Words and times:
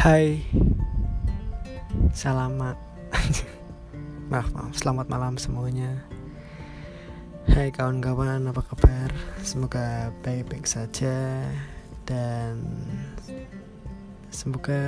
Hai. 0.00 0.40
Selamat 2.16 2.72
Maaf 4.32 4.48
maaf. 4.56 4.72
Selamat 4.72 5.12
malam 5.12 5.36
semuanya. 5.36 5.92
Hai 7.44 7.68
kawan-kawan 7.68 8.48
apa 8.48 8.64
kabar? 8.64 9.12
Semoga 9.44 10.08
baik-baik 10.24 10.64
saja 10.64 11.44
Dan 12.08 12.64
Semoga 14.32 14.80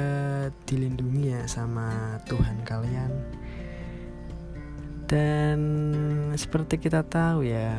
dilindungi 0.64 1.36
ya 1.36 1.44
sama 1.44 2.16
Tuhan 2.24 2.64
kalian. 2.64 3.12
Dan 5.12 5.60
Seperti 6.40 6.80
kita 6.80 7.04
tahu 7.04 7.44
ya 7.44 7.76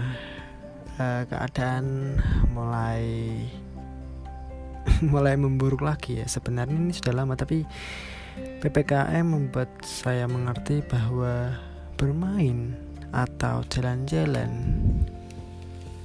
eh, 1.02 1.26
Keadaan 1.26 2.14
mulai 2.54 3.10
mulai 5.14 5.36
memburuk 5.36 5.84
lagi 5.84 6.20
ya. 6.20 6.28
Sebenarnya 6.28 6.76
ini 6.76 6.94
sudah 6.96 7.14
lama 7.16 7.38
tapi 7.38 7.64
PPKM 8.64 9.26
membuat 9.26 9.70
saya 9.86 10.26
mengerti 10.26 10.82
bahwa 10.86 11.54
bermain 12.00 12.74
atau 13.14 13.62
jalan-jalan 13.70 14.50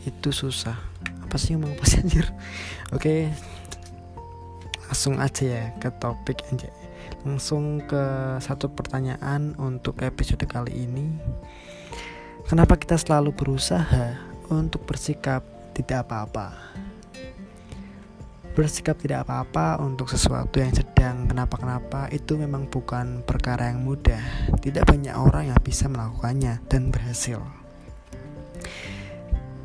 itu 0.05 0.29
susah. 0.31 0.77
Apa 1.25 1.37
sih 1.37 1.57
ngomong 1.57 1.77
apa 1.77 1.85
sih 1.89 2.01
anjir? 2.01 2.27
Oke 2.97 3.33
langsung 4.89 5.21
aja 5.21 5.45
ya 5.45 5.65
ke 5.77 5.93
topik 6.01 6.41
aja 6.49 6.73
langsung 7.29 7.85
ke 7.85 8.03
satu 8.41 8.73
pertanyaan 8.73 9.53
untuk 9.61 10.01
episode 10.01 10.49
kali 10.49 10.89
ini. 10.89 11.13
Kenapa 12.49 12.81
kita 12.81 12.97
selalu 12.97 13.37
berusaha 13.37 14.17
untuk 14.49 14.89
bersikap 14.89 15.45
tidak 15.77 16.09
apa-apa 16.09 16.57
bersikap 18.59 18.99
tidak 18.99 19.23
apa-apa 19.23 19.79
untuk 19.79 20.11
sesuatu 20.11 20.59
yang 20.59 20.75
sedang 20.75 21.31
kenapa-kenapa 21.31 22.11
itu 22.11 22.35
memang 22.35 22.67
bukan 22.67 23.23
perkara 23.23 23.71
yang 23.71 23.87
mudah. 23.87 24.19
Tidak 24.59 24.83
banyak 24.83 25.15
orang 25.15 25.55
yang 25.55 25.61
bisa 25.63 25.87
melakukannya 25.87 26.59
dan 26.67 26.91
berhasil. 26.91 27.39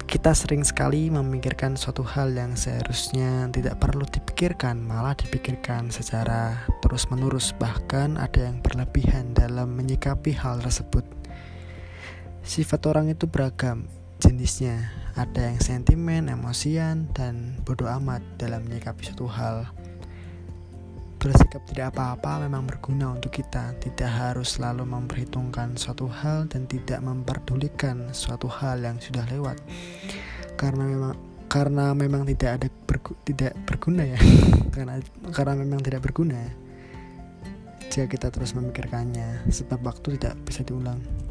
Kita 0.05 0.29
sering 0.37 0.61
sekali 0.61 1.09
memikirkan 1.09 1.73
suatu 1.73 2.05
hal 2.05 2.37
yang 2.37 2.53
seharusnya 2.53 3.49
tidak 3.49 3.81
perlu 3.81 4.05
dipikirkan, 4.05 4.77
malah 4.77 5.17
dipikirkan 5.17 5.89
secara 5.89 6.61
terus-menerus, 6.85 7.49
bahkan 7.57 8.21
ada 8.21 8.45
yang 8.45 8.61
berlebihan 8.61 9.33
dalam 9.33 9.73
menyikapi 9.73 10.37
hal 10.37 10.61
tersebut. 10.61 11.01
Sifat 12.45 12.85
orang 12.85 13.09
itu 13.09 13.25
beragam 13.25 13.89
jenisnya, 14.23 14.87
ada 15.19 15.51
yang 15.51 15.59
sentimen, 15.59 16.31
emosian, 16.31 17.11
dan 17.11 17.59
bodoh 17.67 17.91
amat 17.99 18.23
dalam 18.39 18.63
menyikapi 18.63 19.03
suatu 19.03 19.27
hal. 19.27 19.67
Bersikap 21.19 21.63
tidak 21.67 21.91
apa-apa 21.95 22.47
memang 22.47 22.63
berguna 22.63 23.11
untuk 23.11 23.35
kita, 23.35 23.75
tidak 23.83 24.07
harus 24.07 24.55
selalu 24.55 24.87
memperhitungkan 24.87 25.75
suatu 25.75 26.07
hal 26.07 26.47
dan 26.47 26.63
tidak 26.71 27.03
memperdulikan 27.03 28.15
suatu 28.15 28.47
hal 28.47 28.79
yang 28.79 28.95
sudah 28.99 29.27
lewat. 29.27 29.59
Karena 30.55 30.83
memang 30.87 31.15
karena 31.51 31.91
memang 31.91 32.23
tidak 32.23 32.63
ada 32.63 32.67
bergu, 32.87 33.13
tidak 33.27 33.53
berguna 33.67 34.07
ya. 34.07 34.19
karena 34.75 35.03
karena 35.31 35.53
memang 35.59 35.83
tidak 35.83 36.03
berguna. 36.07 36.39
Jika 37.91 38.07
kita 38.07 38.31
terus 38.31 38.55
memikirkannya, 38.55 39.51
sebab 39.51 39.83
waktu 39.83 40.15
tidak 40.15 40.39
bisa 40.47 40.63
diulang. 40.63 41.22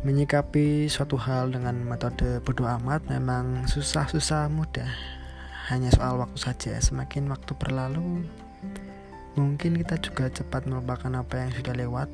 Menyikapi 0.00 0.88
suatu 0.88 1.20
hal 1.20 1.52
dengan 1.52 1.76
metode 1.84 2.40
bodoh 2.40 2.64
amat 2.64 3.04
memang 3.12 3.68
susah-susah 3.68 4.48
mudah. 4.48 4.88
Hanya 5.68 5.92
soal 5.92 6.16
waktu 6.16 6.40
saja. 6.40 6.72
Semakin 6.80 7.28
waktu 7.28 7.52
berlalu, 7.60 8.24
mungkin 9.36 9.76
kita 9.76 10.00
juga 10.00 10.32
cepat 10.32 10.64
melupakan 10.64 11.12
apa 11.20 11.44
yang 11.44 11.52
sudah 11.52 11.76
lewat. 11.76 12.08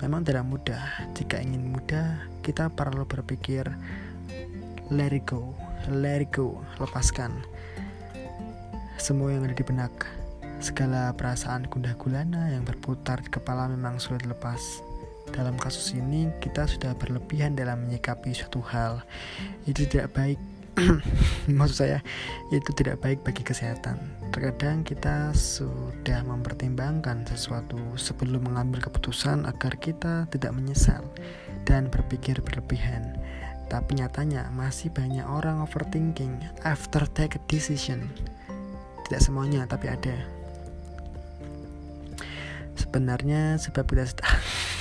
Memang 0.00 0.24
tidak 0.24 0.48
mudah. 0.48 0.80
Jika 1.12 1.44
ingin 1.44 1.68
mudah, 1.68 2.16
kita 2.40 2.72
perlu 2.72 3.04
berpikir 3.04 3.68
let 4.88 5.12
it 5.12 5.28
go, 5.28 5.52
let 5.92 6.24
it 6.24 6.32
go, 6.32 6.64
lepaskan 6.80 7.44
semua 8.96 9.36
yang 9.36 9.44
ada 9.44 9.52
di 9.52 9.68
benak. 9.68 9.92
Segala 10.64 11.12
perasaan 11.12 11.68
gundah 11.68 11.92
gulana 12.00 12.56
yang 12.56 12.64
berputar 12.64 13.20
di 13.20 13.28
kepala 13.28 13.68
memang 13.68 14.00
sulit 14.00 14.24
lepas 14.24 14.87
dalam 15.34 15.56
kasus 15.60 15.94
ini 15.94 16.28
kita 16.40 16.64
sudah 16.68 16.96
berlebihan 16.96 17.56
dalam 17.56 17.86
menyikapi 17.86 18.32
suatu 18.32 18.60
hal. 18.64 19.02
Itu 19.68 19.84
tidak 19.84 20.16
baik. 20.16 20.40
Maksud 21.58 21.76
saya 21.76 21.98
itu 22.54 22.70
tidak 22.74 23.02
baik 23.02 23.20
bagi 23.26 23.42
kesehatan. 23.42 23.98
Terkadang 24.30 24.86
kita 24.86 25.34
sudah 25.34 26.22
mempertimbangkan 26.22 27.26
sesuatu 27.26 27.80
sebelum 27.98 28.46
mengambil 28.46 28.86
keputusan 28.86 29.48
agar 29.48 29.74
kita 29.80 30.30
tidak 30.30 30.54
menyesal 30.54 31.02
dan 31.66 31.90
berpikir 31.90 32.38
berlebihan. 32.44 33.18
Tapi 33.68 34.00
nyatanya 34.00 34.48
masih 34.54 34.88
banyak 34.88 35.24
orang 35.28 35.60
overthinking 35.60 36.40
after 36.64 37.04
take 37.12 37.36
a 37.36 37.42
decision. 37.50 38.08
Tidak 39.04 39.20
semuanya 39.20 39.68
tapi 39.68 39.92
ada. 39.92 40.16
Sebenarnya 42.78 43.60
sebab 43.60 43.84
kita 43.84 44.06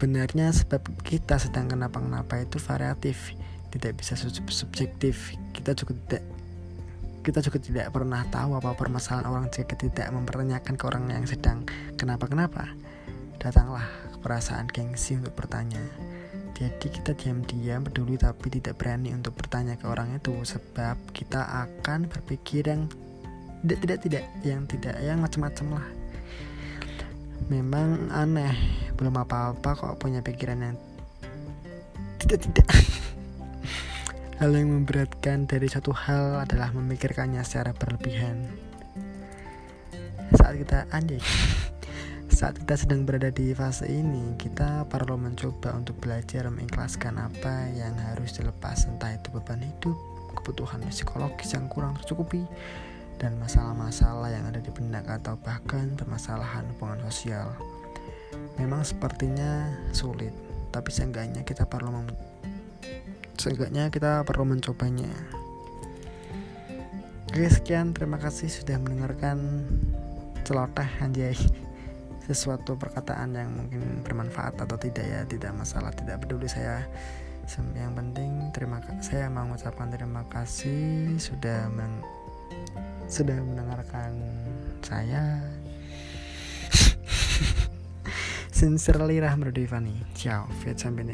Sebenarnya 0.00 0.48
sebab 0.48 0.80
kita 1.04 1.36
sedang 1.36 1.68
kenapa-kenapa 1.68 2.40
itu 2.40 2.56
variatif, 2.56 3.36
tidak 3.68 4.00
bisa 4.00 4.16
subjektif. 4.48 5.36
Kita 5.52 5.76
juga 5.76 5.92
tidak 5.92 6.24
kita 7.20 7.44
juga 7.44 7.60
tidak 7.60 7.86
pernah 7.92 8.24
tahu 8.32 8.56
apa 8.56 8.72
permasalahan 8.80 9.28
orang 9.28 9.52
jika 9.52 9.76
tidak 9.76 10.08
mempertanyakan 10.08 10.72
ke 10.80 10.84
orang 10.88 11.04
yang 11.12 11.28
sedang 11.28 11.68
kenapa-kenapa. 12.00 12.72
Datanglah 13.44 13.84
perasaan 14.24 14.72
gengsi 14.72 15.20
untuk 15.20 15.36
bertanya. 15.36 15.84
Jadi 16.56 16.88
kita 16.88 17.12
diam-diam 17.12 17.84
peduli 17.84 18.16
tapi 18.16 18.48
tidak 18.48 18.80
berani 18.80 19.12
untuk 19.12 19.36
bertanya 19.36 19.76
ke 19.76 19.84
orang 19.84 20.16
itu 20.16 20.32
sebab 20.48 20.96
kita 21.12 21.44
akan 21.68 22.08
berpikir 22.08 22.72
yang 22.72 22.88
tidak 23.68 23.84
tidak 23.84 23.98
tidak 24.00 24.24
yang 24.48 24.64
tidak 24.64 24.96
yang 25.04 25.20
macam-macam 25.20 25.76
lah 25.76 25.99
memang 27.50 28.14
aneh 28.14 28.54
belum 28.94 29.18
apa-apa 29.26 29.74
kok 29.74 29.98
punya 29.98 30.22
pikiran 30.22 30.70
yang 30.70 30.76
tidak 32.22 32.46
tidak 32.46 32.68
hal 34.38 34.54
yang 34.54 34.70
memberatkan 34.70 35.50
dari 35.50 35.66
satu 35.66 35.90
hal 35.90 36.46
adalah 36.46 36.72
memikirkannya 36.72 37.44
secara 37.44 37.76
berlebihan. 37.76 38.48
Saat 40.32 40.56
kita 40.56 40.88
anjing. 40.94 41.20
Saat 42.40 42.56
kita 42.62 42.78
sedang 42.78 43.04
berada 43.04 43.28
di 43.28 43.52
fase 43.52 43.84
ini, 43.90 44.38
kita 44.40 44.88
perlu 44.88 45.20
mencoba 45.20 45.76
untuk 45.76 46.00
belajar 46.00 46.48
mengikhlaskan 46.48 47.20
apa 47.20 47.68
yang 47.74 47.92
harus 48.00 48.32
dilepas, 48.32 48.88
entah 48.88 49.12
itu 49.12 49.28
beban 49.28 49.60
hidup, 49.60 49.98
kebutuhan 50.40 50.80
psikologis 50.88 51.52
yang 51.52 51.68
kurang 51.68 51.98
tercukupi, 52.00 52.46
dan 53.20 53.36
masalah-masalah 53.36 54.32
yang 54.32 54.48
ada 54.48 54.64
di 54.64 54.72
benak 54.72 55.04
atau 55.04 55.36
bahkan 55.44 55.92
permasalahan 55.92 56.64
hubungan 56.74 57.04
sosial. 57.12 57.52
Memang 58.56 58.80
sepertinya 58.80 59.68
sulit, 59.92 60.32
tapi 60.72 60.88
seenggaknya 60.88 61.44
kita 61.44 61.68
perlu 61.68 61.92
mem 61.92 62.08
seenggaknya 63.36 63.92
kita 63.92 64.24
perlu 64.24 64.48
mencobanya. 64.48 65.12
Oke, 67.28 67.46
sekian 67.46 67.92
terima 67.92 68.16
kasih 68.16 68.48
sudah 68.48 68.80
mendengarkan 68.80 69.68
celoteh 70.48 70.88
anjay 71.04 71.36
sesuatu 72.26 72.74
perkataan 72.80 73.36
yang 73.36 73.52
mungkin 73.52 74.00
bermanfaat 74.00 74.56
atau 74.64 74.80
tidak 74.80 75.04
ya 75.04 75.20
tidak 75.28 75.52
masalah 75.54 75.92
tidak 75.92 76.24
peduli 76.24 76.48
saya 76.48 76.88
yang 77.74 77.98
penting 77.98 78.54
terima 78.54 78.78
saya 79.02 79.26
mengucapkan 79.26 79.90
terima 79.90 80.22
kasih 80.30 81.18
sudah 81.18 81.66
meng 81.66 81.98
sudah 83.10 83.34
mendengarkan 83.42 84.14
saya. 84.86 85.42
Sincerely 88.54 89.18
Rahmat 89.18 89.50
Ciao, 90.14 90.46
Fiat 90.62 90.78
sampai 90.78 91.04